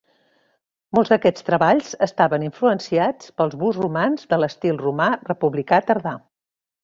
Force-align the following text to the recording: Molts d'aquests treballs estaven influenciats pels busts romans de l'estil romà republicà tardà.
Molts 0.97 1.11
d'aquests 1.13 1.45
treballs 1.49 1.91
estaven 2.05 2.45
influenciats 2.47 3.29
pels 3.41 3.55
busts 3.65 3.83
romans 3.83 4.25
de 4.33 4.41
l'estil 4.41 4.83
romà 4.87 5.11
republicà 5.31 5.83
tardà. 5.93 6.17